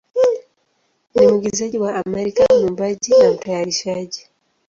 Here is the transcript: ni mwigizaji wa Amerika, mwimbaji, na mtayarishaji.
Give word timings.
ni 1.13 1.27
mwigizaji 1.27 1.77
wa 1.77 1.95
Amerika, 2.05 2.45
mwimbaji, 2.53 3.11
na 3.21 3.31
mtayarishaji. 3.33 4.27